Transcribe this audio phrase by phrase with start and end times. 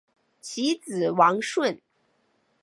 [0.41, 1.79] 其子王舜。